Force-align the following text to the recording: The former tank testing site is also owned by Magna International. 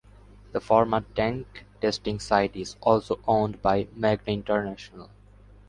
The 0.51 0.59
former 0.59 1.01
tank 1.13 1.65
testing 1.79 2.19
site 2.19 2.55
is 2.55 2.75
also 2.81 3.19
owned 3.27 3.61
by 3.61 3.87
Magna 3.95 4.29
International. 4.33 5.11